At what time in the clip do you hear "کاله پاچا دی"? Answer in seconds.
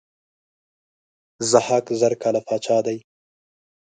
2.21-2.97